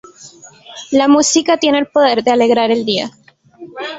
La 0.91 1.07
música 1.07 1.57
tiene 1.57 1.77
el 1.77 1.85
poder 1.85 2.23
de 2.23 2.31
alegrar 2.31 2.71
el 2.71 2.85
día. 2.85 3.11